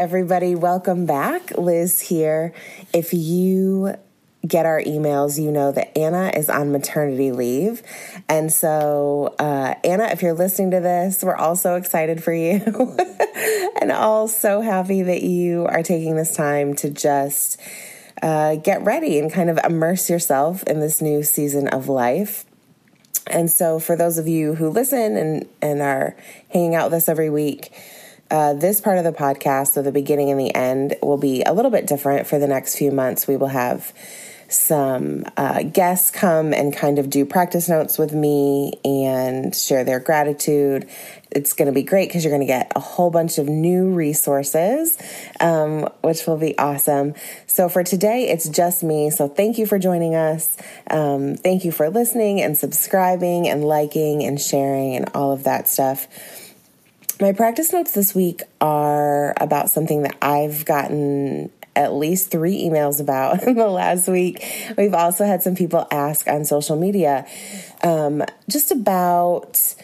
everybody. 0.00 0.54
Welcome 0.54 1.04
back. 1.04 1.58
Liz 1.58 2.00
here. 2.00 2.54
If 2.94 3.12
you 3.12 3.96
get 4.48 4.64
our 4.64 4.80
emails, 4.80 5.38
you 5.38 5.52
know 5.52 5.72
that 5.72 5.96
Anna 5.96 6.32
is 6.34 6.48
on 6.48 6.72
maternity 6.72 7.32
leave. 7.32 7.82
And 8.26 8.50
so, 8.50 9.34
uh, 9.38 9.74
Anna, 9.84 10.04
if 10.04 10.22
you're 10.22 10.32
listening 10.32 10.70
to 10.70 10.80
this, 10.80 11.22
we're 11.22 11.36
all 11.36 11.54
so 11.54 11.74
excited 11.74 12.24
for 12.24 12.32
you 12.32 12.62
and 13.82 13.92
all 13.92 14.26
so 14.26 14.62
happy 14.62 15.02
that 15.02 15.22
you 15.22 15.66
are 15.66 15.82
taking 15.82 16.16
this 16.16 16.34
time 16.34 16.74
to 16.76 16.88
just 16.88 17.60
uh, 18.22 18.54
get 18.54 18.82
ready 18.82 19.18
and 19.18 19.30
kind 19.30 19.50
of 19.50 19.58
immerse 19.62 20.08
yourself 20.08 20.62
in 20.62 20.80
this 20.80 21.02
new 21.02 21.22
season 21.22 21.68
of 21.68 21.90
life. 21.90 22.46
And 23.26 23.50
so, 23.50 23.78
for 23.78 23.96
those 23.96 24.16
of 24.16 24.26
you 24.26 24.54
who 24.54 24.70
listen 24.70 25.18
and, 25.18 25.46
and 25.60 25.82
are 25.82 26.16
hanging 26.48 26.74
out 26.74 26.86
with 26.86 26.94
us 26.94 27.08
every 27.10 27.28
week, 27.28 27.70
uh, 28.30 28.54
this 28.54 28.80
part 28.80 28.98
of 28.98 29.04
the 29.04 29.12
podcast, 29.12 29.72
so 29.72 29.82
the 29.82 29.92
beginning 29.92 30.30
and 30.30 30.38
the 30.38 30.54
end, 30.54 30.96
will 31.02 31.18
be 31.18 31.42
a 31.42 31.52
little 31.52 31.70
bit 31.70 31.86
different 31.86 32.26
for 32.26 32.38
the 32.38 32.46
next 32.46 32.76
few 32.76 32.90
months. 32.90 33.26
We 33.26 33.36
will 33.36 33.48
have 33.48 33.92
some 34.50 35.24
uh, 35.36 35.62
guests 35.62 36.10
come 36.10 36.52
and 36.52 36.74
kind 36.74 36.98
of 36.98 37.08
do 37.08 37.24
practice 37.24 37.68
notes 37.68 37.98
with 37.98 38.12
me 38.12 38.72
and 38.84 39.54
share 39.54 39.84
their 39.84 40.00
gratitude. 40.00 40.88
It's 41.30 41.52
going 41.52 41.66
to 41.66 41.72
be 41.72 41.84
great 41.84 42.08
because 42.08 42.24
you're 42.24 42.32
going 42.32 42.40
to 42.40 42.46
get 42.46 42.72
a 42.74 42.80
whole 42.80 43.10
bunch 43.10 43.38
of 43.38 43.48
new 43.48 43.94
resources, 43.94 44.98
um, 45.38 45.88
which 46.02 46.26
will 46.26 46.36
be 46.36 46.58
awesome. 46.58 47.14
So 47.46 47.68
for 47.68 47.84
today, 47.84 48.28
it's 48.28 48.48
just 48.48 48.82
me. 48.82 49.10
So 49.10 49.28
thank 49.28 49.56
you 49.56 49.66
for 49.66 49.78
joining 49.78 50.16
us. 50.16 50.56
Um, 50.90 51.36
thank 51.36 51.64
you 51.64 51.70
for 51.70 51.88
listening 51.88 52.40
and 52.40 52.58
subscribing 52.58 53.48
and 53.48 53.64
liking 53.64 54.24
and 54.24 54.40
sharing 54.40 54.96
and 54.96 55.08
all 55.14 55.30
of 55.30 55.44
that 55.44 55.68
stuff. 55.68 56.08
My 57.20 57.32
practice 57.32 57.70
notes 57.70 57.92
this 57.92 58.14
week 58.14 58.44
are 58.62 59.34
about 59.36 59.68
something 59.68 60.04
that 60.04 60.16
I've 60.22 60.64
gotten 60.64 61.50
at 61.76 61.92
least 61.92 62.30
three 62.30 62.62
emails 62.62 62.98
about 62.98 63.42
in 63.46 63.56
the 63.56 63.68
last 63.68 64.08
week. 64.08 64.42
We've 64.78 64.94
also 64.94 65.26
had 65.26 65.42
some 65.42 65.54
people 65.54 65.86
ask 65.90 66.26
on 66.28 66.46
social 66.46 66.76
media 66.76 67.26
um, 67.82 68.24
just 68.48 68.70
about 68.70 69.74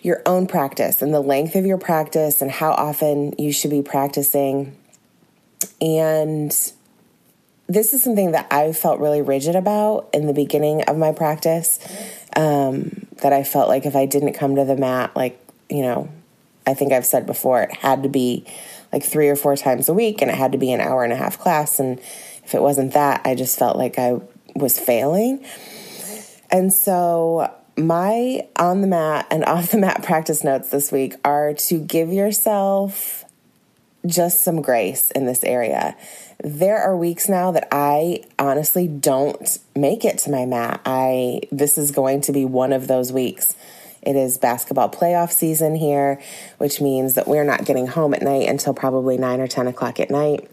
your 0.00 0.22
own 0.24 0.46
practice 0.46 1.02
and 1.02 1.12
the 1.12 1.20
length 1.20 1.54
of 1.54 1.66
your 1.66 1.76
practice 1.76 2.40
and 2.40 2.50
how 2.50 2.70
often 2.70 3.34
you 3.36 3.52
should 3.52 3.70
be 3.70 3.82
practicing. 3.82 4.74
And 5.82 6.50
this 7.66 7.92
is 7.92 8.02
something 8.02 8.32
that 8.32 8.46
I 8.50 8.72
felt 8.72 9.00
really 9.00 9.20
rigid 9.20 9.54
about 9.54 10.08
in 10.14 10.26
the 10.26 10.32
beginning 10.32 10.82
of 10.84 10.96
my 10.96 11.12
practice. 11.12 11.78
Um, 12.34 13.06
that 13.22 13.32
I 13.32 13.44
felt 13.44 13.68
like 13.68 13.84
if 13.86 13.96
I 13.96 14.06
didn't 14.06 14.34
come 14.34 14.56
to 14.56 14.64
the 14.64 14.76
mat, 14.76 15.16
like, 15.16 15.40
you 15.70 15.80
know, 15.82 16.10
I 16.66 16.74
think 16.74 16.92
I've 16.92 17.06
said 17.06 17.26
before, 17.26 17.62
it 17.62 17.72
had 17.72 18.02
to 18.02 18.08
be 18.08 18.44
like 18.92 19.04
three 19.04 19.28
or 19.28 19.36
four 19.36 19.56
times 19.56 19.88
a 19.88 19.94
week 19.94 20.22
and 20.22 20.30
it 20.30 20.36
had 20.36 20.52
to 20.52 20.58
be 20.58 20.72
an 20.72 20.80
hour 20.80 21.04
and 21.04 21.12
a 21.12 21.16
half 21.16 21.38
class. 21.38 21.78
And 21.78 21.98
if 22.44 22.54
it 22.54 22.62
wasn't 22.62 22.92
that, 22.94 23.22
I 23.24 23.34
just 23.34 23.58
felt 23.58 23.76
like 23.76 23.98
I 23.98 24.20
was 24.54 24.78
failing. 24.78 25.44
And 26.50 26.72
so 26.72 27.52
my 27.76 28.46
on 28.56 28.80
the 28.80 28.86
mat 28.86 29.26
and 29.30 29.44
off 29.46 29.70
the 29.70 29.78
mat 29.78 30.02
practice 30.02 30.42
notes 30.42 30.70
this 30.70 30.90
week 30.90 31.14
are 31.24 31.54
to 31.54 31.78
give 31.78 32.12
yourself 32.12 33.24
just 34.06 34.44
some 34.44 34.62
grace 34.62 35.10
in 35.10 35.26
this 35.26 35.42
area. 35.42 35.96
There 36.42 36.78
are 36.78 36.96
weeks 36.96 37.28
now 37.28 37.50
that 37.52 37.66
I 37.72 38.24
honestly 38.38 38.86
don't 38.86 39.58
make 39.74 40.04
it 40.04 40.18
to 40.18 40.30
my 40.30 40.46
mat. 40.46 40.80
I 40.84 41.40
this 41.50 41.76
is 41.76 41.90
going 41.90 42.20
to 42.22 42.32
be 42.32 42.44
one 42.44 42.72
of 42.72 42.88
those 42.88 43.12
weeks. 43.12 43.54
It 44.06 44.14
is 44.14 44.38
basketball 44.38 44.88
playoff 44.88 45.32
season 45.32 45.74
here, 45.74 46.22
which 46.58 46.80
means 46.80 47.14
that 47.14 47.26
we're 47.26 47.44
not 47.44 47.64
getting 47.64 47.88
home 47.88 48.14
at 48.14 48.22
night 48.22 48.48
until 48.48 48.72
probably 48.72 49.18
9 49.18 49.40
or 49.40 49.48
10 49.48 49.66
o'clock 49.66 49.98
at 49.98 50.10
night. 50.10 50.48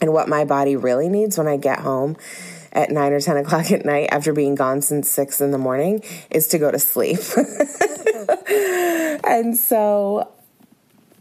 And 0.00 0.14
what 0.14 0.28
my 0.28 0.44
body 0.44 0.74
really 0.74 1.08
needs 1.08 1.36
when 1.36 1.46
I 1.46 1.58
get 1.58 1.80
home 1.80 2.16
at 2.72 2.90
9 2.90 3.12
or 3.12 3.20
10 3.20 3.36
o'clock 3.36 3.70
at 3.70 3.84
night 3.84 4.08
after 4.10 4.32
being 4.32 4.54
gone 4.54 4.80
since 4.80 5.10
6 5.10 5.42
in 5.42 5.50
the 5.50 5.58
morning 5.58 6.02
is 6.30 6.46
to 6.48 6.58
go 6.58 6.70
to 6.70 6.78
sleep. 6.78 7.18
and 9.24 9.54
so 9.54 10.32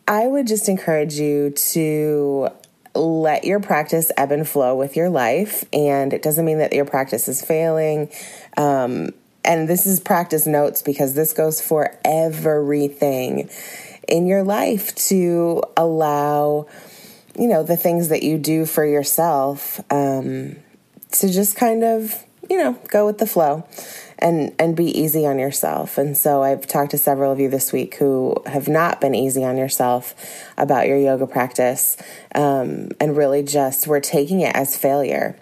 I 0.07 0.25
would 0.25 0.47
just 0.47 0.69
encourage 0.69 1.15
you 1.15 1.49
to 1.49 2.49
let 2.95 3.43
your 3.43 3.59
practice 3.59 4.09
ebb 4.15 4.31
and 4.31 4.47
flow 4.47 4.75
with 4.75 4.95
your 4.95 5.09
life. 5.09 5.65
And 5.73 6.13
it 6.13 6.21
doesn't 6.21 6.45
mean 6.45 6.59
that 6.59 6.71
your 6.71 6.85
practice 6.85 7.27
is 7.27 7.43
failing. 7.43 8.09
Um, 8.55 9.11
and 9.47 9.67
this 9.67 9.87
is 9.87 9.99
practice 10.01 10.45
notes 10.45 10.81
because 10.81 11.13
this 11.13 11.33
goes 11.33 11.61
for 11.61 11.97
everything 12.03 13.49
in 14.07 14.27
your 14.27 14.43
life 14.43 14.93
to 14.95 15.63
allow, 15.77 16.67
you 17.39 17.47
know, 17.47 17.63
the 17.63 17.77
things 17.77 18.09
that 18.09 18.23
you 18.23 18.37
do 18.37 18.65
for 18.65 18.85
yourself 18.85 19.79
um, 19.91 20.57
to 21.13 21.31
just 21.31 21.55
kind 21.55 21.83
of, 21.83 22.23
you 22.49 22.57
know, 22.57 22.73
go 22.89 23.05
with 23.05 23.19
the 23.19 23.25
flow 23.25 23.65
and 24.19 24.53
and 24.59 24.75
be 24.75 24.85
easy 24.85 25.25
on 25.25 25.39
yourself. 25.39 25.97
And 25.97 26.17
so 26.17 26.43
I've 26.43 26.67
talked 26.67 26.91
to 26.91 26.97
several 26.97 27.31
of 27.31 27.39
you 27.39 27.49
this 27.49 27.71
week 27.71 27.95
who 27.95 28.35
have 28.45 28.67
not 28.67 28.99
been 28.99 29.15
easy 29.15 29.45
on 29.45 29.57
yourself 29.57 30.13
about 30.57 30.87
your 30.87 30.97
yoga 30.97 31.27
practice, 31.27 31.95
um, 32.35 32.89
and 32.99 33.15
really 33.15 33.43
just 33.43 33.87
were 33.87 34.01
taking 34.01 34.41
it 34.41 34.55
as 34.55 34.75
failure. 34.75 35.37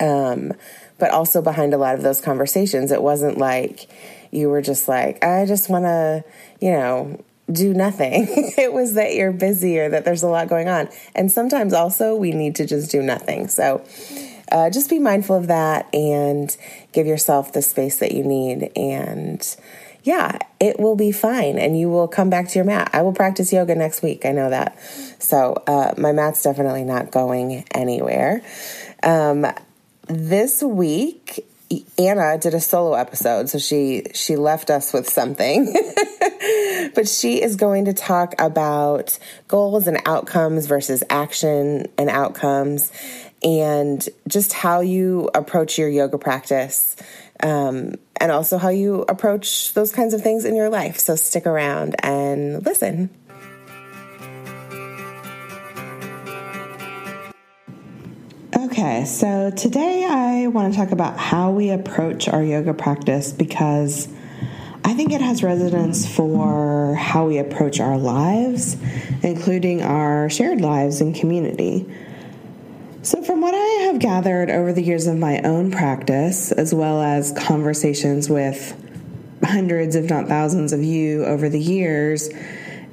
Um, 0.00 0.54
but 0.98 1.10
also 1.10 1.40
behind 1.42 1.74
a 1.74 1.78
lot 1.78 1.94
of 1.94 2.02
those 2.02 2.20
conversations, 2.20 2.92
it 2.92 3.02
wasn't 3.02 3.38
like 3.38 3.88
you 4.30 4.48
were 4.48 4.62
just 4.62 4.88
like, 4.88 5.24
I 5.24 5.46
just 5.46 5.68
want 5.68 5.84
to, 5.84 6.24
you 6.60 6.72
know, 6.72 7.22
do 7.50 7.74
nothing. 7.74 8.26
it 8.58 8.72
was 8.72 8.94
that 8.94 9.14
you're 9.14 9.32
busy 9.32 9.78
or 9.78 9.88
that 9.88 10.04
there's 10.04 10.22
a 10.22 10.28
lot 10.28 10.48
going 10.48 10.68
on. 10.68 10.88
And 11.14 11.30
sometimes 11.30 11.72
also 11.72 12.14
we 12.14 12.32
need 12.32 12.54
to 12.56 12.66
just 12.66 12.90
do 12.90 13.02
nothing. 13.02 13.48
So 13.48 13.84
uh, 14.52 14.70
just 14.70 14.90
be 14.90 14.98
mindful 14.98 15.36
of 15.36 15.46
that 15.48 15.92
and 15.94 16.54
give 16.92 17.06
yourself 17.06 17.52
the 17.52 17.62
space 17.62 17.98
that 17.98 18.12
you 18.12 18.24
need. 18.24 18.70
And 18.76 19.44
yeah, 20.02 20.38
it 20.58 20.78
will 20.80 20.96
be 20.96 21.12
fine 21.12 21.58
and 21.58 21.78
you 21.78 21.88
will 21.88 22.08
come 22.08 22.30
back 22.30 22.48
to 22.48 22.58
your 22.58 22.64
mat. 22.64 22.90
I 22.92 23.02
will 23.02 23.12
practice 23.12 23.52
yoga 23.52 23.74
next 23.74 24.02
week. 24.02 24.24
I 24.24 24.32
know 24.32 24.50
that. 24.50 24.78
So 25.18 25.62
uh, 25.66 25.94
my 25.98 26.12
mat's 26.12 26.42
definitely 26.42 26.84
not 26.84 27.10
going 27.10 27.64
anywhere. 27.72 28.42
Um, 29.02 29.46
this 30.10 30.62
week 30.62 31.46
Anna 31.96 32.36
did 32.36 32.52
a 32.52 32.60
solo 32.60 32.94
episode, 32.94 33.48
so 33.48 33.58
she 33.58 34.06
she 34.12 34.36
left 34.36 34.70
us 34.70 34.92
with 34.92 35.08
something. 35.08 35.72
but 36.94 37.06
she 37.06 37.40
is 37.40 37.54
going 37.54 37.84
to 37.84 37.92
talk 37.92 38.34
about 38.40 39.16
goals 39.46 39.86
and 39.86 40.00
outcomes 40.04 40.66
versus 40.66 41.04
action 41.10 41.86
and 41.96 42.10
outcomes 42.10 42.90
and 43.42 44.08
just 44.26 44.52
how 44.52 44.80
you 44.80 45.30
approach 45.34 45.78
your 45.78 45.88
yoga 45.88 46.18
practice 46.18 46.96
um, 47.42 47.94
and 48.20 48.32
also 48.32 48.58
how 48.58 48.68
you 48.68 49.02
approach 49.02 49.72
those 49.74 49.92
kinds 49.92 50.12
of 50.12 50.22
things 50.22 50.44
in 50.44 50.56
your 50.56 50.68
life. 50.68 50.98
So 50.98 51.14
stick 51.14 51.46
around 51.46 51.94
and 52.02 52.64
listen. 52.64 53.10
Okay, 58.70 59.04
so 59.04 59.50
today 59.50 60.06
I 60.08 60.46
want 60.46 60.72
to 60.72 60.78
talk 60.78 60.92
about 60.92 61.18
how 61.18 61.50
we 61.50 61.70
approach 61.70 62.28
our 62.28 62.40
yoga 62.40 62.72
practice 62.72 63.32
because 63.32 64.06
I 64.84 64.94
think 64.94 65.10
it 65.10 65.20
has 65.20 65.42
resonance 65.42 66.06
for 66.08 66.94
how 66.94 67.26
we 67.26 67.38
approach 67.38 67.80
our 67.80 67.98
lives, 67.98 68.76
including 69.24 69.82
our 69.82 70.30
shared 70.30 70.60
lives 70.60 71.00
and 71.00 71.12
community. 71.16 71.84
So, 73.02 73.24
from 73.24 73.40
what 73.40 73.54
I 73.54 73.86
have 73.86 73.98
gathered 73.98 74.50
over 74.50 74.72
the 74.72 74.84
years 74.84 75.08
of 75.08 75.18
my 75.18 75.40
own 75.42 75.72
practice, 75.72 76.52
as 76.52 76.72
well 76.72 77.02
as 77.02 77.32
conversations 77.32 78.30
with 78.30 78.80
hundreds, 79.42 79.96
if 79.96 80.08
not 80.08 80.28
thousands, 80.28 80.72
of 80.72 80.80
you 80.80 81.24
over 81.24 81.48
the 81.48 81.58
years, 81.58 82.30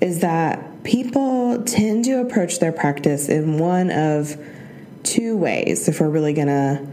is 0.01 0.21
that 0.21 0.83
people 0.83 1.63
tend 1.65 2.06
to 2.06 2.19
approach 2.19 2.57
their 2.57 2.71
practice 2.71 3.30
in 3.30 3.59
one 3.59 3.91
of 3.91 4.35
two 5.07 5.38
ways 5.38 5.88
if 5.88 6.00
we're 6.00 6.09
really 6.09 6.33
going 6.33 6.48
to 6.48 6.88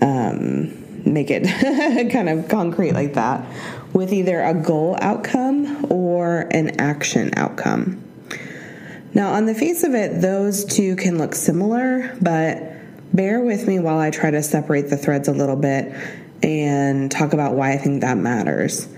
um, 0.00 1.12
make 1.12 1.30
it 1.30 1.44
kind 2.12 2.28
of 2.28 2.48
concrete 2.48 2.92
like 2.92 3.14
that 3.14 3.46
with 3.92 4.12
either 4.12 4.42
a 4.42 4.54
goal 4.54 4.96
outcome 5.00 5.86
or 5.90 6.40
an 6.50 6.80
action 6.80 7.32
outcome. 7.36 8.02
Now, 9.14 9.32
on 9.32 9.46
the 9.46 9.54
face 9.54 9.82
of 9.82 9.94
it, 9.94 10.20
those 10.20 10.64
two 10.64 10.96
can 10.96 11.16
look 11.16 11.34
similar, 11.34 12.14
but 12.20 12.62
bear 13.14 13.40
with 13.40 13.66
me 13.66 13.78
while 13.78 13.98
I 13.98 14.10
try 14.10 14.30
to 14.30 14.42
separate 14.42 14.90
the 14.90 14.98
threads 14.98 15.28
a 15.28 15.32
little 15.32 15.56
bit 15.56 15.94
and 16.42 17.10
talk 17.10 17.32
about 17.32 17.54
why 17.54 17.72
I 17.72 17.78
think 17.78 18.02
that 18.02 18.18
matters. 18.18 18.88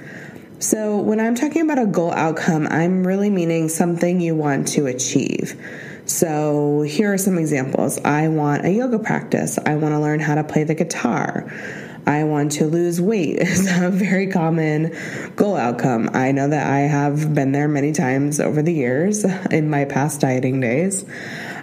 So, 0.59 0.99
when 0.99 1.21
I'm 1.21 1.37
talking 1.37 1.63
about 1.63 1.79
a 1.79 1.87
goal 1.87 2.11
outcome, 2.11 2.67
I'm 2.69 3.07
really 3.07 3.31
meaning 3.31 3.69
something 3.69 4.21
you 4.21 4.35
want 4.35 4.67
to 4.69 4.87
achieve. 4.87 5.55
So, 6.09 6.81
here 6.81 7.13
are 7.13 7.19
some 7.19 7.37
examples. 7.37 7.99
I 8.03 8.29
want 8.29 8.65
a 8.65 8.71
yoga 8.71 8.99
practice. 8.99 9.59
I 9.59 9.77
want 9.77 9.93
to 9.93 10.01
learn 10.01 10.21
how 10.21 10.37
to 10.37 10.43
play 10.43 10.65
the 10.65 10.75
guitar. 10.75 11.53
I 12.07 12.25
want 12.25 12.53
to 12.53 12.65
lose 12.65 12.99
weight 12.99 13.37
is 13.41 13.71
a 13.71 13.91
very 13.91 14.29
common 14.29 14.97
goal 15.37 15.55
outcome. 15.55 16.09
I 16.15 16.33
know 16.33 16.49
that 16.49 16.67
I 16.67 16.81
have 16.81 17.35
been 17.35 17.53
there 17.53 17.69
many 17.69 17.93
times 17.93 18.41
over 18.41 18.63
the 18.63 18.73
years 18.73 19.25
in 19.51 19.69
my 19.69 19.85
past 19.85 20.23
dieting 20.23 20.61
days. 20.61 21.05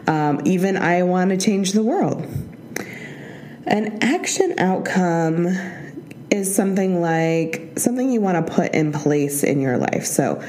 Um, 0.06 0.40
even 0.46 0.78
I 0.78 1.02
want 1.02 1.32
to 1.32 1.38
change 1.38 1.72
the 1.72 1.82
world. 1.82 2.24
An 3.66 3.98
action 4.04 4.60
outcome 4.60 5.48
is 6.30 6.56
something 6.56 7.02
like 7.02 7.72
something 7.78 8.12
you 8.12 8.22
want 8.22 8.46
to 8.46 8.54
put 8.54 8.76
in 8.76 8.92
place 8.92 9.44
in 9.44 9.60
your 9.60 9.78
life. 9.78 10.06
So 10.06 10.44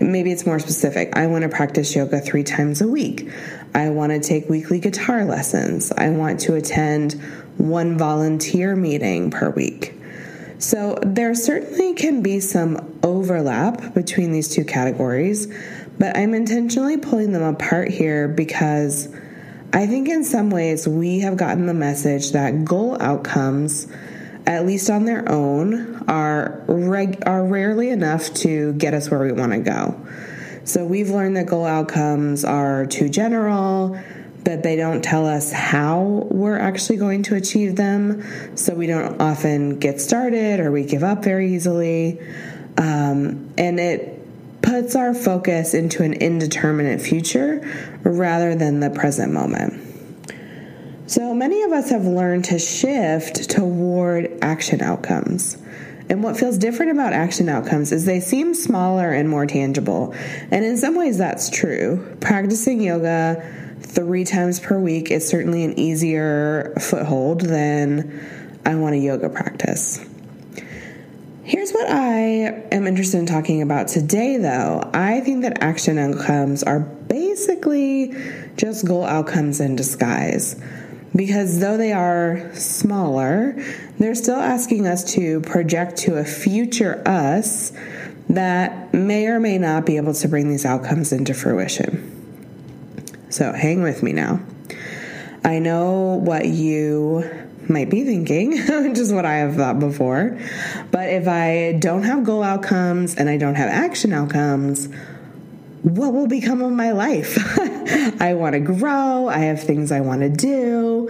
maybe 0.00 0.32
it's 0.32 0.46
more 0.46 0.58
specific. 0.58 1.16
I 1.16 1.26
want 1.26 1.42
to 1.42 1.48
practice 1.48 1.94
yoga 1.94 2.20
three 2.20 2.44
times 2.44 2.80
a 2.80 2.88
week. 2.88 3.30
I 3.74 3.90
want 3.90 4.12
to 4.12 4.20
take 4.20 4.48
weekly 4.48 4.80
guitar 4.80 5.24
lessons. 5.24 5.92
I 5.92 6.10
want 6.10 6.40
to 6.40 6.54
attend 6.54 7.20
one 7.58 7.98
volunteer 7.98 8.74
meeting 8.74 9.30
per 9.30 9.50
week. 9.50 9.94
So 10.58 10.98
there 11.02 11.34
certainly 11.34 11.94
can 11.94 12.22
be 12.22 12.40
some 12.40 12.98
overlap 13.02 13.94
between 13.94 14.32
these 14.32 14.48
two 14.48 14.64
categories, 14.64 15.48
but 15.98 16.16
I'm 16.16 16.34
intentionally 16.34 16.98
pulling 16.98 17.32
them 17.32 17.42
apart 17.42 17.88
here 17.88 18.28
because 18.28 19.08
I 19.72 19.86
think 19.86 20.08
in 20.08 20.24
some 20.24 20.50
ways 20.50 20.86
we 20.86 21.20
have 21.20 21.36
gotten 21.36 21.66
the 21.66 21.74
message 21.74 22.32
that 22.32 22.64
goal 22.64 23.00
outcomes 23.00 23.86
at 24.50 24.66
least 24.66 24.90
on 24.90 25.04
their 25.04 25.30
own, 25.30 26.02
are 26.08 26.64
reg- 26.66 27.22
are 27.24 27.44
rarely 27.44 27.90
enough 27.90 28.34
to 28.34 28.72
get 28.72 28.94
us 28.94 29.08
where 29.08 29.20
we 29.20 29.30
want 29.30 29.52
to 29.52 29.60
go. 29.60 30.06
So 30.64 30.84
we've 30.84 31.08
learned 31.08 31.36
that 31.36 31.46
goal 31.46 31.64
outcomes 31.64 32.44
are 32.44 32.84
too 32.86 33.08
general, 33.08 33.96
that 34.42 34.64
they 34.64 34.74
don't 34.74 35.02
tell 35.02 35.24
us 35.24 35.52
how 35.52 36.26
we're 36.30 36.58
actually 36.58 36.96
going 36.96 37.22
to 37.24 37.36
achieve 37.36 37.76
them. 37.76 38.24
So 38.56 38.74
we 38.74 38.88
don't 38.88 39.20
often 39.20 39.78
get 39.78 40.00
started 40.00 40.58
or 40.58 40.72
we 40.72 40.84
give 40.84 41.04
up 41.04 41.22
very 41.22 41.54
easily. 41.54 42.20
Um, 42.76 43.52
and 43.56 43.78
it 43.78 44.62
puts 44.62 44.96
our 44.96 45.14
focus 45.14 45.74
into 45.74 46.02
an 46.02 46.14
indeterminate 46.14 47.00
future 47.00 47.60
rather 48.02 48.56
than 48.56 48.80
the 48.80 48.90
present 48.90 49.32
moment. 49.32 49.89
So 51.10 51.34
many 51.34 51.64
of 51.64 51.72
us 51.72 51.90
have 51.90 52.04
learned 52.04 52.44
to 52.44 52.60
shift 52.60 53.50
toward 53.50 54.38
action 54.42 54.80
outcomes. 54.80 55.58
And 56.08 56.22
what 56.22 56.36
feels 56.36 56.56
different 56.56 56.92
about 56.92 57.12
action 57.12 57.48
outcomes 57.48 57.90
is 57.90 58.04
they 58.04 58.20
seem 58.20 58.54
smaller 58.54 59.10
and 59.10 59.28
more 59.28 59.44
tangible. 59.44 60.14
And 60.52 60.64
in 60.64 60.76
some 60.76 60.94
ways, 60.94 61.18
that's 61.18 61.50
true. 61.50 62.16
Practicing 62.20 62.80
yoga 62.80 63.44
three 63.80 64.22
times 64.24 64.60
per 64.60 64.78
week 64.78 65.10
is 65.10 65.26
certainly 65.26 65.64
an 65.64 65.76
easier 65.76 66.74
foothold 66.78 67.40
than 67.40 68.60
I 68.64 68.76
want 68.76 68.94
a 68.94 68.98
yoga 68.98 69.28
practice. 69.28 69.98
Here's 71.42 71.72
what 71.72 71.90
I 71.90 72.20
am 72.70 72.86
interested 72.86 73.18
in 73.18 73.26
talking 73.26 73.62
about 73.62 73.88
today, 73.88 74.36
though. 74.36 74.88
I 74.94 75.22
think 75.22 75.42
that 75.42 75.60
action 75.60 75.98
outcomes 75.98 76.62
are 76.62 76.78
basically 76.78 78.14
just 78.56 78.86
goal 78.86 79.04
outcomes 79.04 79.58
in 79.58 79.74
disguise 79.74 80.54
because 81.14 81.60
though 81.60 81.76
they 81.76 81.92
are 81.92 82.50
smaller, 82.54 83.54
they're 83.98 84.14
still 84.14 84.36
asking 84.36 84.86
us 84.86 85.12
to 85.14 85.40
project 85.40 85.96
to 85.98 86.16
a 86.16 86.24
future 86.24 87.02
us 87.06 87.72
that 88.28 88.94
may 88.94 89.26
or 89.26 89.40
may 89.40 89.58
not 89.58 89.84
be 89.84 89.96
able 89.96 90.14
to 90.14 90.28
bring 90.28 90.48
these 90.48 90.64
outcomes 90.64 91.12
into 91.12 91.34
fruition. 91.34 92.16
So 93.28 93.52
hang 93.52 93.82
with 93.82 94.02
me 94.02 94.12
now. 94.12 94.40
I 95.44 95.58
know 95.58 96.20
what 96.22 96.46
you 96.46 97.28
might 97.68 97.90
be 97.90 98.04
thinking, 98.04 98.52
which 98.68 98.98
is 98.98 99.12
what 99.12 99.24
I 99.24 99.36
have 99.36 99.56
thought 99.56 99.78
before. 99.78 100.38
But 100.90 101.08
if 101.08 101.26
I 101.28 101.76
don't 101.78 102.02
have 102.04 102.24
goal 102.24 102.42
outcomes 102.42 103.16
and 103.16 103.28
I 103.28 103.36
don't 103.36 103.54
have 103.54 103.68
action 103.68 104.12
outcomes, 104.12 104.88
what 105.82 106.12
will 106.12 106.26
become 106.26 106.60
of 106.60 106.72
my 106.72 106.92
life? 106.92 107.38
I 108.20 108.34
want 108.34 108.52
to 108.52 108.60
grow. 108.60 109.28
I 109.28 109.38
have 109.38 109.62
things 109.62 109.90
I 109.90 110.00
want 110.00 110.20
to 110.20 110.28
do. 110.28 111.08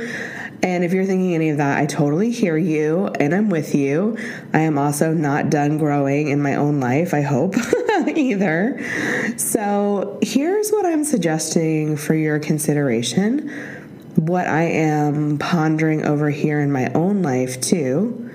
And 0.62 0.84
if 0.84 0.92
you're 0.92 1.06
thinking 1.06 1.34
any 1.34 1.50
of 1.50 1.56
that, 1.56 1.78
I 1.78 1.86
totally 1.86 2.30
hear 2.30 2.56
you 2.56 3.08
and 3.18 3.34
I'm 3.34 3.48
with 3.48 3.74
you. 3.74 4.16
I 4.52 4.60
am 4.60 4.78
also 4.78 5.12
not 5.12 5.50
done 5.50 5.78
growing 5.78 6.28
in 6.28 6.40
my 6.40 6.54
own 6.54 6.80
life, 6.80 7.14
I 7.14 7.22
hope, 7.22 7.56
either. 8.14 8.80
So 9.38 10.18
here's 10.22 10.70
what 10.70 10.86
I'm 10.86 11.04
suggesting 11.04 11.96
for 11.96 12.14
your 12.14 12.38
consideration. 12.38 13.48
What 14.16 14.46
I 14.46 14.62
am 14.62 15.38
pondering 15.38 16.04
over 16.04 16.30
here 16.30 16.60
in 16.60 16.70
my 16.70 16.92
own 16.92 17.22
life, 17.22 17.60
too. 17.60 18.30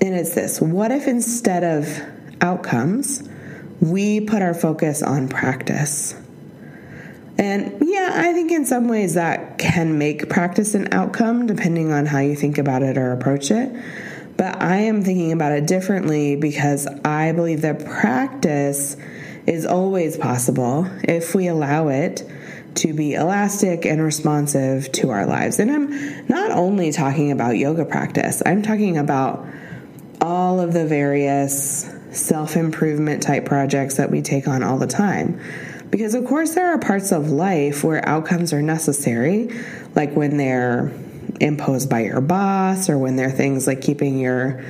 And 0.00 0.14
it's 0.14 0.34
this 0.34 0.60
what 0.60 0.90
if 0.90 1.06
instead 1.06 1.62
of 1.64 2.02
outcomes, 2.40 3.26
we 3.80 4.20
put 4.20 4.42
our 4.42 4.54
focus 4.54 5.02
on 5.02 5.28
practice? 5.28 6.14
And 7.38 7.76
yeah, 7.86 8.12
I 8.14 8.32
think 8.32 8.50
in 8.50 8.64
some 8.64 8.88
ways 8.88 9.14
that 9.14 9.58
can 9.58 9.98
make 9.98 10.28
practice 10.30 10.74
an 10.74 10.92
outcome 10.92 11.46
depending 11.46 11.92
on 11.92 12.06
how 12.06 12.20
you 12.20 12.34
think 12.34 12.58
about 12.58 12.82
it 12.82 12.96
or 12.96 13.12
approach 13.12 13.50
it. 13.50 13.72
But 14.36 14.60
I 14.62 14.76
am 14.76 15.02
thinking 15.02 15.32
about 15.32 15.52
it 15.52 15.66
differently 15.66 16.36
because 16.36 16.86
I 17.04 17.32
believe 17.32 17.62
that 17.62 17.84
practice 17.84 18.96
is 19.46 19.64
always 19.64 20.16
possible 20.16 20.86
if 21.04 21.34
we 21.34 21.46
allow 21.46 21.88
it 21.88 22.28
to 22.76 22.92
be 22.92 23.14
elastic 23.14 23.86
and 23.86 24.02
responsive 24.02 24.90
to 24.92 25.10
our 25.10 25.26
lives. 25.26 25.58
And 25.58 25.70
I'm 25.70 26.28
not 26.28 26.50
only 26.50 26.92
talking 26.92 27.32
about 27.32 27.56
yoga 27.56 27.84
practice, 27.84 28.42
I'm 28.44 28.62
talking 28.62 28.98
about 28.98 29.46
all 30.20 30.60
of 30.60 30.72
the 30.72 30.86
various 30.86 31.90
self 32.16 32.56
improvement 32.56 33.22
type 33.22 33.44
projects 33.44 33.96
that 33.96 34.10
we 34.10 34.22
take 34.22 34.48
on 34.48 34.62
all 34.62 34.78
the 34.78 34.86
time. 34.86 35.40
Because, 35.90 36.14
of 36.14 36.24
course, 36.26 36.54
there 36.54 36.72
are 36.72 36.78
parts 36.78 37.12
of 37.12 37.30
life 37.30 37.84
where 37.84 38.06
outcomes 38.08 38.52
are 38.52 38.62
necessary, 38.62 39.50
like 39.94 40.14
when 40.14 40.36
they're 40.36 40.92
imposed 41.40 41.88
by 41.88 42.00
your 42.00 42.20
boss, 42.20 42.88
or 42.88 42.98
when 42.98 43.16
they're 43.16 43.30
things 43.30 43.66
like 43.66 43.80
keeping 43.80 44.18
your 44.18 44.64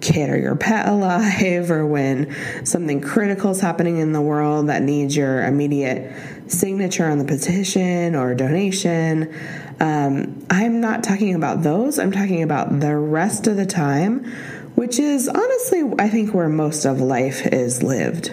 kid 0.00 0.30
or 0.30 0.38
your 0.38 0.56
pet 0.56 0.88
alive, 0.88 1.70
or 1.70 1.86
when 1.86 2.34
something 2.64 3.00
critical 3.00 3.50
is 3.50 3.60
happening 3.60 3.98
in 3.98 4.12
the 4.12 4.20
world 4.20 4.68
that 4.68 4.82
needs 4.82 5.16
your 5.16 5.44
immediate 5.44 6.12
signature 6.48 7.06
on 7.06 7.18
the 7.18 7.24
petition 7.24 8.14
or 8.14 8.34
donation. 8.34 9.32
Um, 9.80 10.46
I'm 10.50 10.80
not 10.80 11.02
talking 11.02 11.34
about 11.34 11.62
those, 11.62 11.98
I'm 11.98 12.12
talking 12.12 12.42
about 12.42 12.80
the 12.80 12.96
rest 12.96 13.46
of 13.46 13.56
the 13.56 13.66
time, 13.66 14.30
which 14.74 14.98
is 14.98 15.28
honestly, 15.28 15.82
I 15.98 16.08
think, 16.08 16.34
where 16.34 16.48
most 16.48 16.84
of 16.84 17.00
life 17.00 17.46
is 17.46 17.82
lived. 17.82 18.32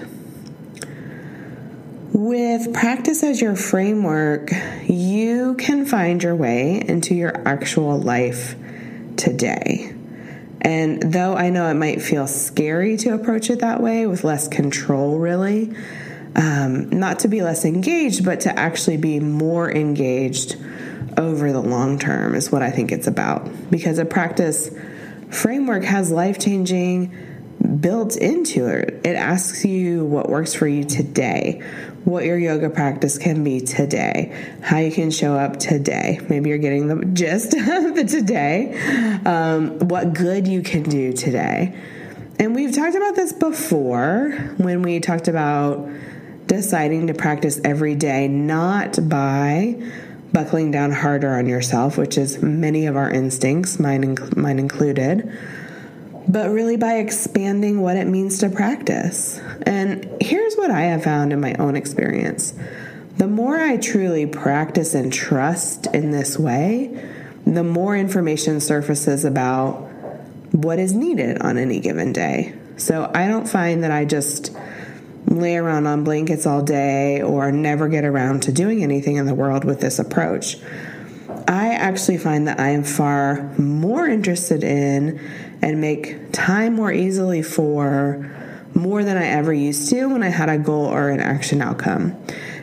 With 2.14 2.74
practice 2.74 3.24
as 3.24 3.42
your 3.42 3.56
framework, 3.56 4.52
you 4.88 5.56
can 5.56 5.86
find 5.86 6.22
your 6.22 6.36
way 6.36 6.84
into 6.86 7.16
your 7.16 7.48
actual 7.48 8.00
life 8.00 8.56
today. 9.16 9.94
And 10.62 11.02
though 11.02 11.36
I 11.36 11.50
know 11.50 11.70
it 11.70 11.76
might 11.76 12.02
feel 12.02 12.28
scary 12.28 12.98
to 12.98 13.14
approach 13.14 13.50
it 13.50 13.60
that 13.60 13.82
way 13.82 14.06
with 14.08 14.24
less 14.24 14.48
control, 14.48 15.18
really, 15.18 15.74
um, 16.36 16.90
not 16.90 17.20
to 17.20 17.28
be 17.28 17.42
less 17.42 17.66
engaged, 17.66 18.26
but 18.26 18.42
to 18.42 18.60
actually 18.60 18.98
be 18.98 19.20
more 19.20 19.72
engaged 19.72 20.58
over 21.18 21.52
the 21.52 21.62
long 21.62 22.00
term 22.00 22.36
is 22.36 22.52
what 22.52 22.62
I 22.62 22.72
think 22.72 22.92
it's 22.92 23.08
about. 23.08 23.50
Because 23.72 23.98
a 23.98 24.06
practice 24.06 24.70
framework 25.30 25.84
has 25.84 26.12
life 26.12 26.40
changing 26.40 27.16
built 27.80 28.16
into 28.18 28.68
it. 28.68 29.02
It 29.06 29.16
asks 29.16 29.66
you 29.66 30.06
what 30.06 30.30
works 30.30 30.54
for 30.54 30.68
you 30.68 30.84
today, 30.84 31.62
what 32.04 32.26
your 32.26 32.38
yoga 32.38 32.70
practice 32.70 33.18
can 33.18 33.44
be 33.44 33.62
today, 33.62 34.56
how 34.62 34.78
you 34.78 34.92
can 34.92 35.12
show 35.12 35.36
up 35.36 35.58
today. 35.58 36.20
Maybe 36.30 36.50
you're 36.50 36.58
getting 36.58 36.88
the 36.88 37.06
gist 37.06 37.54
of 37.54 37.96
the 37.96 38.06
today, 38.06 38.78
um, 39.26 39.80
what 39.80 40.14
good 40.14 40.48
you 40.48 40.62
can 40.62 40.84
do 40.84 41.14
today. 41.14 41.78
And 42.40 42.56
we've 42.56 42.74
talked 42.74 42.96
about 42.96 43.16
this 43.16 43.34
before 43.34 44.32
when 44.58 44.82
we 44.82 45.02
talked 45.02 45.28
about 45.28 45.90
deciding 46.48 47.08
to 47.08 47.14
practice 47.14 47.60
every 47.64 47.96
day, 47.96 48.28
not 48.28 48.98
by 49.08 49.82
buckling 50.32 50.72
down 50.72 50.92
harder 50.92 51.36
on 51.36 51.48
yourself, 51.48 51.98
which 51.98 52.18
is 52.18 52.42
many 52.42 52.86
of 52.86 52.96
our 52.96 53.10
instincts, 53.10 53.80
mine, 53.80 54.18
mine 54.36 54.60
included 54.60 55.32
but 56.30 56.52
really 56.52 56.78
by 56.78 56.98
expanding 56.98 57.82
what 57.82 57.98
it 57.98 58.06
means 58.06 58.38
to 58.38 58.50
practice. 58.50 59.40
And 59.64 60.08
here's 60.22 60.54
what 60.56 60.70
I 60.70 60.82
have 60.82 61.04
found 61.04 61.34
in 61.34 61.42
my 61.42 61.56
own 61.56 61.76
experience 61.76 62.54
the 63.18 63.28
more 63.28 63.60
I 63.60 63.76
truly 63.76 64.26
practice 64.26 64.94
and 64.94 65.12
trust 65.12 65.88
in 65.88 66.12
this 66.12 66.40
way, 66.40 67.06
the 67.46 67.66
more 67.66 67.98
information 67.98 68.62
surfaces 68.62 69.26
about 69.26 69.74
what 70.54 70.80
is 70.80 70.94
needed 70.94 71.42
on 71.42 71.58
any 71.58 71.82
given 71.82 72.14
day. 72.14 72.54
So 72.78 73.12
I 73.14 73.28
don't 73.28 73.46
find 73.46 73.84
that 73.84 73.92
I 73.92 74.06
just 74.06 74.56
lay 75.30 75.56
around 75.56 75.86
on 75.86 76.04
blankets 76.04 76.46
all 76.46 76.64
day 76.64 77.22
or 77.22 77.52
never 77.52 77.88
get 77.88 78.04
around 78.04 78.44
to 78.44 78.52
doing 78.52 78.84
anything 78.84 79.18
in 79.18 79.26
the 79.26 79.36
world 79.36 79.64
with 79.64 79.80
this 79.80 80.00
approach. 80.00 80.58
I 81.48 81.74
actually 81.74 82.18
find 82.18 82.48
that 82.48 82.60
I 82.60 82.70
am 82.70 82.84
far 82.84 83.54
more 83.58 84.08
interested 84.08 84.64
in 84.64 85.20
and 85.62 85.80
make 85.80 86.32
time 86.32 86.76
more 86.76 86.92
easily 86.92 87.44
for 87.44 88.36
more 88.74 89.04
than 89.04 89.18
I 89.18 89.28
ever 89.28 89.54
used 89.54 89.90
to 89.90 90.08
when 90.08 90.24
I 90.24 90.30
had 90.30 90.50
a 90.50 90.58
goal 90.58 90.86
or 90.86 91.10
an 91.10 91.20
action 91.20 91.62
outcome. 91.62 92.16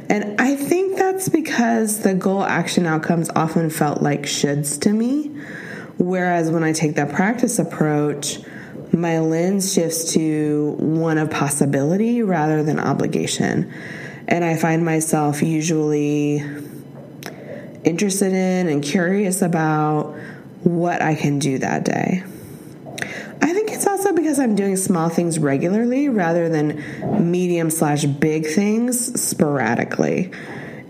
And 0.08 0.40
I 0.40 0.56
think 0.56 0.96
that's 0.98 1.28
because 1.28 2.00
the 2.00 2.14
goal 2.14 2.42
action 2.42 2.86
outcomes 2.86 3.28
often 3.34 3.70
felt 3.70 4.02
like 4.02 4.22
shoulds 4.22 4.80
to 4.82 4.92
me. 4.92 5.28
Whereas 5.98 6.50
when 6.50 6.62
I 6.62 6.72
take 6.72 6.96
that 6.96 7.12
practice 7.12 7.58
approach, 7.58 8.38
my 9.00 9.20
lens 9.20 9.72
shifts 9.72 10.12
to 10.14 10.76
one 10.78 11.18
of 11.18 11.30
possibility 11.30 12.22
rather 12.22 12.62
than 12.62 12.78
obligation. 12.78 13.72
And 14.28 14.44
I 14.44 14.56
find 14.56 14.84
myself 14.84 15.42
usually 15.42 16.42
interested 17.84 18.32
in 18.32 18.68
and 18.68 18.82
curious 18.82 19.42
about 19.42 20.16
what 20.64 21.00
I 21.00 21.14
can 21.14 21.38
do 21.38 21.58
that 21.58 21.84
day. 21.84 22.24
I 23.42 23.52
think 23.52 23.70
it's 23.70 23.86
also 23.86 24.12
because 24.12 24.40
I'm 24.40 24.56
doing 24.56 24.76
small 24.76 25.08
things 25.08 25.38
regularly 25.38 26.08
rather 26.08 26.48
than 26.48 27.30
medium 27.30 27.70
slash 27.70 28.04
big 28.04 28.46
things 28.46 29.20
sporadically. 29.20 30.32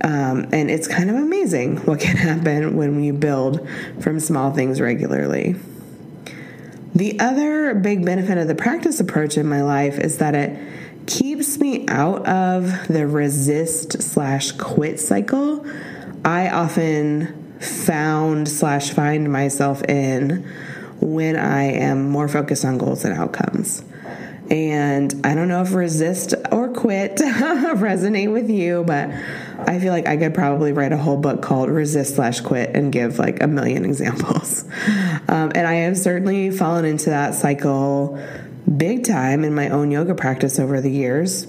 Um, 0.02 0.48
and 0.52 0.70
it's 0.70 0.86
kind 0.86 1.10
of 1.10 1.16
amazing 1.16 1.78
what 1.78 2.00
can 2.00 2.16
happen 2.16 2.76
when 2.76 3.02
you 3.02 3.12
build 3.12 3.68
from 4.00 4.20
small 4.20 4.52
things 4.52 4.80
regularly. 4.80 5.56
The 6.96 7.20
other 7.20 7.74
big 7.74 8.06
benefit 8.06 8.38
of 8.38 8.48
the 8.48 8.54
practice 8.54 9.00
approach 9.00 9.36
in 9.36 9.46
my 9.46 9.60
life 9.60 9.98
is 9.98 10.16
that 10.16 10.34
it 10.34 10.58
keeps 11.06 11.58
me 11.58 11.86
out 11.88 12.26
of 12.26 12.88
the 12.88 13.06
resist 13.06 14.02
slash 14.02 14.52
quit 14.52 14.98
cycle 14.98 15.66
I 16.24 16.48
often 16.48 17.60
found 17.60 18.48
slash 18.48 18.92
find 18.92 19.30
myself 19.30 19.82
in 19.84 20.50
when 21.02 21.36
I 21.36 21.64
am 21.64 22.08
more 22.08 22.28
focused 22.28 22.64
on 22.64 22.78
goals 22.78 23.04
and 23.04 23.12
outcomes. 23.12 23.84
And 24.50 25.14
I 25.22 25.34
don't 25.34 25.48
know 25.48 25.60
if 25.60 25.74
resist 25.74 26.32
or 26.50 26.70
quit 26.70 27.16
resonate 27.18 28.32
with 28.32 28.48
you, 28.48 28.84
but 28.84 29.10
I 29.58 29.78
feel 29.78 29.92
like 29.92 30.06
I 30.06 30.16
could 30.16 30.34
probably 30.34 30.72
write 30.72 30.92
a 30.92 30.96
whole 30.96 31.16
book 31.16 31.42
called 31.42 31.68
Resist 31.68 32.16
slash 32.16 32.40
Quit 32.40 32.70
and 32.74 32.92
give 32.92 33.18
like 33.18 33.42
a 33.42 33.46
million 33.46 33.84
examples. 33.86 34.64
Um, 35.28 35.52
and 35.54 35.66
I 35.66 35.74
have 35.74 35.96
certainly 35.98 36.50
fallen 36.50 36.84
into 36.84 37.10
that 37.10 37.34
cycle 37.34 38.18
big 38.76 39.04
time 39.04 39.44
in 39.44 39.54
my 39.54 39.68
own 39.68 39.90
yoga 39.90 40.14
practice 40.14 40.58
over 40.58 40.80
the 40.80 40.90
years. 40.90 41.46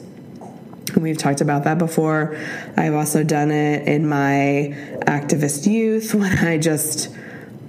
We've 0.95 1.17
talked 1.17 1.41
about 1.41 1.65
that 1.65 1.77
before. 1.77 2.37
I've 2.75 2.93
also 2.93 3.23
done 3.23 3.51
it 3.51 3.87
in 3.87 4.07
my 4.07 4.75
activist 5.01 5.69
youth 5.69 6.13
when 6.13 6.37
I 6.39 6.57
just 6.57 7.09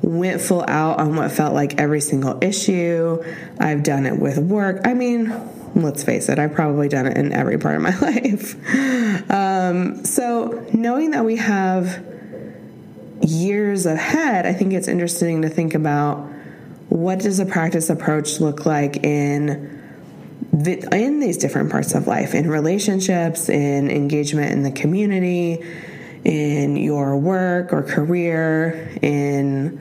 went 0.02 0.40
full 0.40 0.64
out 0.68 0.98
on 1.00 1.16
what 1.16 1.32
felt 1.32 1.54
like 1.54 1.80
every 1.80 2.00
single 2.00 2.38
issue. 2.42 3.22
I've 3.58 3.82
done 3.82 4.06
it 4.06 4.18
with 4.18 4.38
work. 4.38 4.86
I 4.86 4.94
mean, 4.94 5.32
let's 5.74 6.02
face 6.04 6.28
it, 6.28 6.38
I've 6.38 6.54
probably 6.54 6.88
done 6.88 7.06
it 7.06 7.16
in 7.16 7.32
every 7.32 7.58
part 7.58 7.76
of 7.76 7.82
my 7.82 7.98
life. 8.00 8.54
Um, 9.28 10.04
so, 10.04 10.66
knowing 10.72 11.10
that 11.10 11.24
we 11.24 11.36
have 11.36 12.04
years 13.20 13.86
ahead, 13.86 14.46
I 14.46 14.52
think 14.52 14.72
it's 14.72 14.88
interesting 14.88 15.42
to 15.42 15.48
think 15.48 15.74
about 15.74 16.26
what 16.88 17.18
does 17.18 17.38
a 17.38 17.46
practice 17.46 17.90
approach 17.90 18.40
look 18.40 18.64
like 18.64 19.04
in 19.04 19.76
in 20.92 21.20
these 21.20 21.36
different 21.36 21.70
parts 21.70 21.94
of 21.94 22.06
life 22.06 22.34
in 22.34 22.48
relationships, 22.48 23.48
in 23.48 23.90
engagement 23.90 24.52
in 24.52 24.62
the 24.62 24.72
community, 24.72 25.62
in 26.24 26.76
your 26.76 27.16
work 27.16 27.72
or 27.72 27.82
career, 27.82 28.90
in 29.02 29.78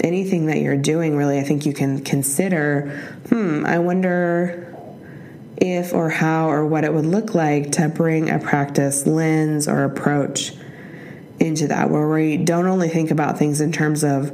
anything 0.00 0.46
that 0.46 0.58
you're 0.58 0.76
doing, 0.76 1.16
really, 1.16 1.38
I 1.38 1.42
think 1.42 1.66
you 1.66 1.72
can 1.72 2.02
consider 2.02 2.90
hmm, 3.28 3.64
I 3.66 3.78
wonder 3.78 4.75
if 5.56 5.92
or 5.94 6.10
how 6.10 6.50
or 6.50 6.66
what 6.66 6.84
it 6.84 6.92
would 6.92 7.06
look 7.06 7.34
like 7.34 7.72
to 7.72 7.88
bring 7.88 8.30
a 8.30 8.38
practice 8.38 9.06
lens 9.06 9.68
or 9.68 9.84
approach 9.84 10.52
into 11.38 11.68
that, 11.68 11.90
where 11.90 12.08
we 12.08 12.36
don't 12.36 12.66
only 12.66 12.88
think 12.88 13.10
about 13.10 13.38
things 13.38 13.60
in 13.60 13.72
terms 13.72 14.04
of 14.04 14.30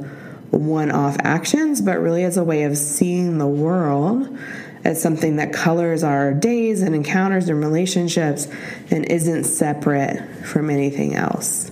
one 0.51 0.91
off 0.91 1.17
actions, 1.19 1.81
but 1.81 1.99
really 1.99 2.23
as 2.23 2.37
a 2.37 2.43
way 2.43 2.63
of 2.63 2.77
seeing 2.77 3.37
the 3.37 3.47
world 3.47 4.37
as 4.83 5.01
something 5.01 5.37
that 5.37 5.53
colors 5.53 6.03
our 6.03 6.33
days 6.33 6.81
and 6.81 6.93
encounters 6.93 7.47
and 7.47 7.59
relationships 7.59 8.47
and 8.91 9.05
isn't 9.05 9.45
separate 9.45 10.21
from 10.45 10.69
anything 10.69 11.15
else. 11.15 11.71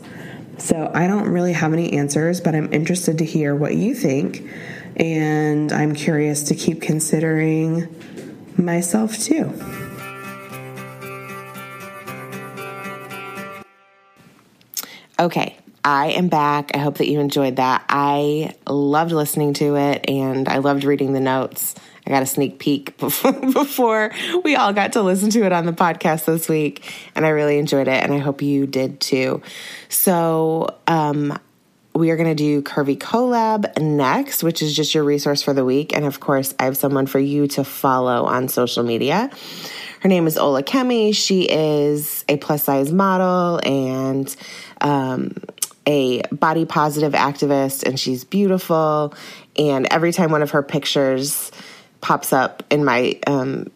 So 0.58 0.92
I 0.94 1.08
don't 1.08 1.28
really 1.28 1.54
have 1.54 1.74
any 1.74 1.94
answers, 1.94 2.40
but 2.40 2.56
I'm 2.56 2.72
interested 2.72 3.18
to 3.18 3.26
hear 3.26 3.56
what 3.56 3.76
you 3.76 3.94
think. 3.96 4.50
And 4.96 5.72
I'm 5.72 5.94
curious 5.94 6.44
to 6.44 6.56
keep 6.56 6.82
considering 6.82 7.88
myself 8.58 9.18
too. 9.18 9.54
Okay, 15.20 15.58
I 15.84 16.08
am 16.08 16.30
back. 16.30 16.72
I 16.74 16.80
hope 16.80 16.98
that 16.98 17.08
you 17.08 17.20
enjoyed 17.20 17.58
that. 17.58 17.86
I 17.90 18.56
loved 18.68 19.12
listening 19.12 19.54
to 19.56 19.76
it 19.76 20.10
and 20.10 20.50
I 20.50 20.58
loved 20.58 20.84
reading 20.84 21.14
the 21.14 21.20
notes. 21.20 21.76
I 22.06 22.10
got 22.10 22.24
a 22.24 22.26
sneak 22.26 22.60
peek 22.60 22.98
before, 22.98 24.12
we 24.44 24.56
all 24.56 24.74
got 24.74 24.94
to 24.94 25.02
listen 25.04 25.30
to 25.32 25.44
it 25.46 25.52
on 25.52 25.66
the 25.66 25.74
podcast 25.74 26.26
this 26.26 26.50
week, 26.50 26.92
and 27.16 27.26
I 27.26 27.30
really 27.30 27.60
enjoyed 27.60 27.88
it, 27.88 28.04
and 28.04 28.12
I 28.12 28.18
hope 28.18 28.42
you 28.42 28.66
did 28.66 29.00
too. 29.00 29.42
So, 29.88 30.76
um, 30.88 31.38
we 31.94 32.10
are 32.10 32.16
going 32.16 32.30
to 32.30 32.36
do 32.36 32.62
Curvy 32.62 32.98
Collab 32.98 33.80
next, 33.82 34.44
which 34.44 34.62
is 34.62 34.76
just 34.76 34.96
your 34.96 35.04
resource 35.04 35.42
for 35.42 35.54
the 35.54 35.66
week. 35.66 35.96
And 35.96 36.06
of 36.06 36.20
course, 36.20 36.54
I 36.58 36.66
have 36.66 36.78
someone 36.78 37.06
for 37.06 37.20
you 37.20 37.48
to 37.50 37.64
follow 37.64 38.26
on 38.26 38.48
social 38.48 38.84
media. 38.84 39.30
Her 40.00 40.10
name 40.10 40.26
is 40.26 40.36
Olakemi. 40.38 41.14
She 41.14 41.44
is 41.44 42.26
a 42.28 42.38
plus 42.38 42.64
size 42.64 42.92
model 42.92 43.60
and 43.64 44.36
um, 44.80 45.36
a 45.86 46.22
body 46.32 46.66
positive 46.66 47.14
activist, 47.14 47.84
and 47.84 48.00
she's 48.00 48.24
beautiful. 48.24 49.14
And 49.58 49.86
every 49.88 50.12
time 50.14 50.32
one 50.32 50.42
of 50.42 50.52
her 50.52 50.64
pictures 50.64 51.52
pops 52.00 52.34
up 52.34 52.64
in 52.72 52.84
my 52.86 53.20
um, 53.28 53.70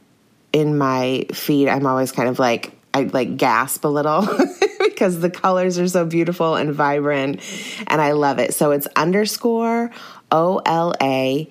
in 0.51 0.77
my 0.77 1.27
feed, 1.33 1.67
I'm 1.67 1.85
always 1.85 2.11
kind 2.11 2.29
of 2.29 2.39
like 2.39 2.71
I 2.93 3.03
like 3.03 3.37
gasp 3.37 3.83
a 3.83 3.89
little 3.89 4.21
because 4.95 5.19
the 5.19 5.29
colors 5.29 5.77
are 5.77 5.87
so 5.87 6.05
beautiful 6.05 6.55
and 6.55 6.73
vibrant, 6.73 7.41
and 7.87 8.01
I 8.01 8.13
love 8.13 8.39
it. 8.39 8.53
So 8.53 8.71
it's 8.71 8.87
underscore 8.95 9.91
O 10.31 10.61
L 10.65 10.93
A. 11.01 11.49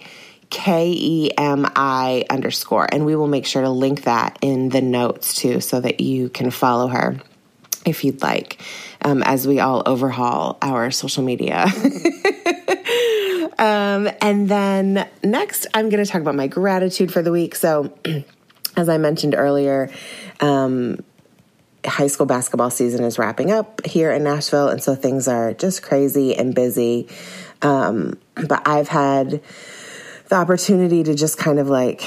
K 0.51 0.93
E 0.97 1.31
M 1.37 1.67
I 1.75 2.27
underscore. 2.31 2.87
And 2.93 3.05
we 3.05 3.17
will 3.17 3.27
make 3.27 3.45
sure 3.45 3.63
to 3.63 3.71
link 3.71 4.05
that 4.05 4.39
in 4.41 4.69
the 4.69 4.81
notes 4.81 5.35
too 5.35 5.61
so 5.61 5.81
that 5.81 5.99
you 5.99 6.29
can 6.29 6.53
follow 6.53 6.87
her 6.87 7.17
if 7.85 8.05
you'd 8.05 8.23
like 8.23 8.61
um, 9.03 9.25
as 9.25 9.49
we 9.49 9.59
all 9.59 9.83
overhaul 9.85 10.59
our 10.63 10.93
social 10.93 11.25
media. 11.25 11.67
Um, 13.59 14.11
and 14.21 14.49
then 14.49 15.09
next, 15.23 15.67
I'm 15.75 15.89
going 15.89 16.05
to 16.05 16.11
talk 16.11 16.21
about 16.21 16.35
my 16.35 16.49
gratitude 16.49 17.13
for 17.13 17.23
the 17.23 17.31
week. 17.31 17.55
So, 17.55 17.97
as 18.77 18.89
I 18.89 18.99
mentioned 18.99 19.35
earlier, 19.35 19.91
um, 20.41 21.05
high 21.87 22.07
school 22.07 22.27
basketball 22.27 22.71
season 22.71 23.05
is 23.05 23.19
wrapping 23.19 23.51
up 23.51 23.85
here 23.85 24.11
in 24.11 24.25
Nashville, 24.25 24.69
and 24.69 24.83
so 24.83 24.95
things 24.95 25.29
are 25.29 25.53
just 25.55 25.83
crazy 25.83 26.35
and 26.35 26.55
busy. 26.55 27.09
Um, 27.63 28.19
but 28.35 28.67
I've 28.67 28.89
had 28.89 29.41
the 30.29 30.37
opportunity 30.37 31.03
to 31.05 31.15
just 31.15 31.39
kind 31.39 31.59
of 31.59 31.69
like 31.69 32.03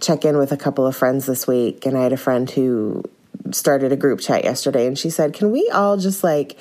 check 0.00 0.24
in 0.24 0.36
with 0.38 0.52
a 0.52 0.56
couple 0.56 0.86
of 0.86 0.96
friends 0.96 1.26
this 1.26 1.46
week, 1.46 1.86
and 1.86 1.96
I 1.96 2.02
had 2.02 2.12
a 2.12 2.16
friend 2.16 2.50
who 2.50 3.04
started 3.52 3.92
a 3.92 3.96
group 3.96 4.20
chat 4.20 4.44
yesterday, 4.44 4.86
and 4.86 4.98
she 4.98 5.10
said, 5.10 5.32
"Can 5.32 5.50
we 5.50 5.68
all 5.72 5.96
just 5.96 6.24
like?" 6.24 6.58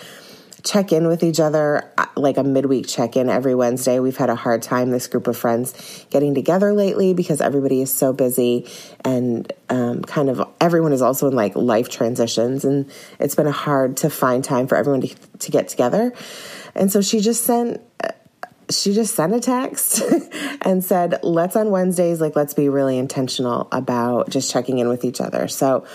Check 0.64 0.92
in 0.92 1.08
with 1.08 1.24
each 1.24 1.40
other, 1.40 1.90
uh, 1.98 2.06
like 2.16 2.38
a 2.38 2.44
midweek 2.44 2.88
check 2.88 3.16
in 3.16 3.30
every 3.30 3.56
Wednesday. 3.56 4.00
We've 4.00 4.18
had 4.18 4.30
a 4.30 4.36
hard 4.36 4.62
time, 4.62 4.92
this 4.92 5.08
group 5.08 5.28
of 5.28 5.38
friends, 5.38 6.06
getting 6.10 6.36
together 6.36 6.74
lately 6.74 7.14
because 7.14 7.42
everybody 7.42 7.82
is 7.82 7.94
so 7.94 8.14
busy 8.14 8.68
and 9.06 9.52
um, 9.70 10.02
kind 10.04 10.30
of 10.30 10.48
everyone 10.60 10.94
is 10.94 11.02
also 11.02 11.28
in 11.28 11.36
like 11.36 11.56
life 11.56 11.90
transitions. 11.90 12.66
And 12.66 12.92
it's 13.20 13.36
been 13.36 13.48
hard 13.48 13.98
to 13.98 14.10
find 14.10 14.44
time 14.44 14.68
for 14.68 14.76
everyone 14.76 15.02
to, 15.02 15.16
to 15.40 15.52
get 15.52 15.68
together. 15.70 16.14
And 16.76 16.92
so 16.92 17.02
she 17.02 17.20
just 17.20 17.44
sent 17.44 17.82
she 18.70 18.94
just 18.94 19.16
sent 19.16 19.34
a 19.34 19.40
text 19.40 20.02
and 20.62 20.84
said, 20.84 21.20
let's 21.24 21.56
on 21.56 21.72
Wednesdays, 21.72 22.22
like, 22.22 22.36
let's 22.36 22.54
be 22.54 22.70
really 22.70 22.98
intentional 22.98 23.68
about 23.72 24.30
just 24.30 24.52
checking 24.52 24.78
in 24.78 24.88
with 24.88 25.04
each 25.04 25.22
other. 25.22 25.48
So 25.48 25.86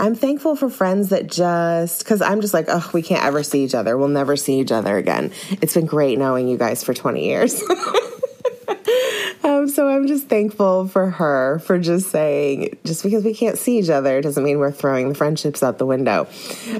I'm 0.00 0.14
thankful 0.14 0.56
for 0.56 0.70
friends 0.70 1.10
that 1.10 1.26
just, 1.26 1.98
because 1.98 2.22
I'm 2.22 2.40
just 2.40 2.54
like, 2.54 2.66
oh, 2.68 2.90
we 2.94 3.02
can't 3.02 3.22
ever 3.22 3.42
see 3.42 3.64
each 3.64 3.74
other. 3.74 3.98
We'll 3.98 4.08
never 4.08 4.34
see 4.34 4.58
each 4.58 4.72
other 4.72 4.96
again. 4.96 5.30
It's 5.60 5.74
been 5.74 5.84
great 5.84 6.18
knowing 6.18 6.48
you 6.48 6.56
guys 6.56 6.82
for 6.82 6.94
20 6.94 7.22
years. 7.22 7.62
um, 9.44 9.68
so 9.68 9.88
I'm 9.88 10.06
just 10.06 10.26
thankful 10.26 10.88
for 10.88 11.10
her 11.10 11.58
for 11.58 11.78
just 11.78 12.10
saying, 12.10 12.78
just 12.84 13.02
because 13.02 13.24
we 13.24 13.34
can't 13.34 13.58
see 13.58 13.78
each 13.78 13.90
other 13.90 14.22
doesn't 14.22 14.42
mean 14.42 14.58
we're 14.58 14.72
throwing 14.72 15.10
the 15.10 15.14
friendships 15.14 15.62
out 15.62 15.76
the 15.76 15.84
window, 15.84 16.26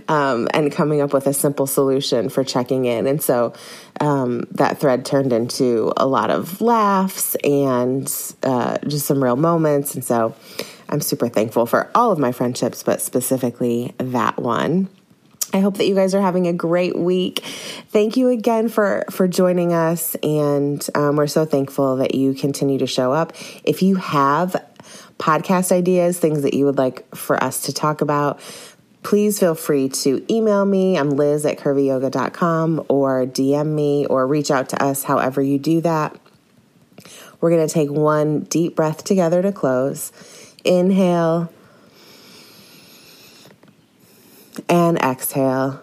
um, 0.09 0.49
and 0.55 0.73
coming 0.73 1.03
up 1.03 1.13
with 1.13 1.27
a 1.27 1.35
simple 1.35 1.67
solution 1.67 2.31
for 2.31 2.43
checking 2.43 2.87
in. 2.87 3.07
And 3.07 3.23
so 3.23 3.53
um, 4.01 4.45
that 4.53 4.79
thread 4.79 5.05
turned 5.05 5.35
into 5.35 5.93
a 5.99 6.07
lot 6.07 6.31
of 6.31 6.63
laughs 6.63 7.35
and 7.45 8.11
uh, 8.43 8.79
just 8.87 9.05
some 9.05 9.23
real 9.23 9.37
moments. 9.37 9.95
And 9.95 10.03
so 10.03 10.35
I'm 10.91 11.01
super 11.01 11.29
thankful 11.29 11.67
for 11.67 11.89
all 11.95 12.11
of 12.11 12.19
my 12.19 12.33
friendships, 12.33 12.83
but 12.83 13.01
specifically 13.01 13.95
that 13.99 14.39
one. 14.39 14.89
I 15.53 15.61
hope 15.61 15.79
that 15.79 15.87
you 15.87 15.95
guys 15.95 16.15
are 16.15 16.21
having 16.21 16.47
a 16.47 16.53
great 16.53 16.97
week. 16.97 17.41
Thank 17.41 18.17
you 18.17 18.29
again 18.29 18.69
for 18.69 19.05
for 19.11 19.27
joining 19.27 19.73
us, 19.73 20.15
and 20.17 20.85
um, 20.95 21.17
we're 21.17 21.27
so 21.27 21.45
thankful 21.45 21.97
that 21.97 22.15
you 22.15 22.35
continue 22.35 22.79
to 22.79 22.87
show 22.87 23.13
up. 23.13 23.33
If 23.65 23.83
you 23.83 23.97
have 23.97 24.65
podcast 25.19 25.73
ideas, 25.73 26.19
things 26.19 26.43
that 26.43 26.55
you 26.55 26.67
would 26.67 26.79
like 26.79 27.15
for 27.15 27.43
us 27.43 27.63
to 27.63 27.73
talk 27.73 28.01
about, 28.01 28.41
please 29.03 29.39
feel 29.39 29.55
free 29.55 29.89
to 29.89 30.25
email 30.33 30.65
me. 30.65 30.97
I'm 30.97 31.11
Liz 31.11 31.45
at 31.47 31.59
curvyyoga.com 31.59 32.87
or 32.89 33.27
DM 33.27 33.67
me 33.67 34.07
or 34.07 34.27
reach 34.27 34.51
out 34.51 34.71
to 34.71 34.83
us 34.83 35.05
however 35.05 35.43
you 35.43 35.59
do 35.59 35.81
that. 35.83 36.19
We're 37.41 37.51
going 37.51 37.67
to 37.67 37.73
take 37.73 37.91
one 37.91 38.41
deep 38.41 38.77
breath 38.77 39.05
together 39.05 39.41
to 39.43 39.53
close. 39.53 40.13
Inhale 40.65 41.53
and 44.69 44.99
exhale. 44.99 45.81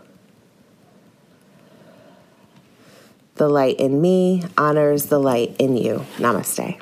The 3.35 3.47
light 3.47 3.79
in 3.79 4.01
me 4.01 4.43
honors 4.57 5.05
the 5.05 5.19
light 5.19 5.55
in 5.59 5.77
you. 5.77 6.05
Namaste. 6.17 6.79